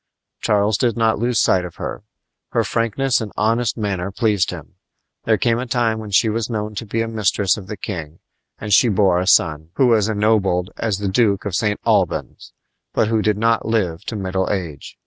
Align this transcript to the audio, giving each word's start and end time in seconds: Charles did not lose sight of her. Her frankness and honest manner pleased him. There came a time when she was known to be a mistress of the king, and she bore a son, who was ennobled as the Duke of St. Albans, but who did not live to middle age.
Charles 0.39 0.79
did 0.79 0.97
not 0.97 1.19
lose 1.19 1.39
sight 1.39 1.63
of 1.63 1.75
her. 1.75 2.01
Her 2.53 2.63
frankness 2.63 3.21
and 3.21 3.31
honest 3.37 3.77
manner 3.77 4.09
pleased 4.11 4.49
him. 4.49 4.77
There 5.25 5.37
came 5.37 5.59
a 5.59 5.67
time 5.67 5.99
when 5.99 6.09
she 6.09 6.27
was 6.27 6.49
known 6.49 6.73
to 6.73 6.87
be 6.87 7.03
a 7.03 7.07
mistress 7.07 7.55
of 7.55 7.67
the 7.67 7.77
king, 7.77 8.17
and 8.59 8.73
she 8.73 8.89
bore 8.89 9.19
a 9.19 9.27
son, 9.27 9.69
who 9.75 9.85
was 9.85 10.09
ennobled 10.09 10.71
as 10.75 10.97
the 10.97 11.07
Duke 11.07 11.45
of 11.45 11.53
St. 11.53 11.79
Albans, 11.85 12.51
but 12.93 13.09
who 13.09 13.21
did 13.21 13.37
not 13.37 13.67
live 13.67 14.03
to 14.05 14.15
middle 14.15 14.49
age. 14.49 14.97